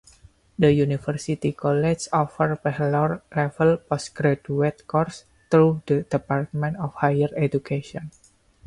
The 0.57 0.73
university 0.73 1.51
college 1.51 2.07
offers 2.11 2.57
bachelor-level 2.63 3.77
post-graduate 3.87 4.87
courses 4.87 5.25
through 5.51 5.83
the 5.85 6.01
Department 6.01 6.77
of 6.77 6.95
Higher 6.95 7.29
Education. 7.37 8.09